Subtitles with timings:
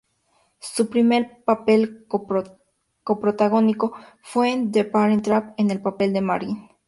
[0.57, 3.93] Su primer papel co-protagónico
[4.23, 6.69] fue en "The Parent Trap", en papel de Martin.